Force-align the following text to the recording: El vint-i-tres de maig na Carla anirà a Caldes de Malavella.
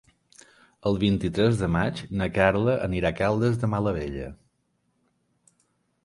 El 0.91 0.95
vint-i-tres 1.01 1.59
de 1.59 1.67
maig 1.75 1.99
na 2.21 2.27
Carla 2.37 2.73
anirà 2.85 3.11
a 3.13 3.15
Caldes 3.19 3.59
de 3.65 3.69
Malavella. 3.75 4.31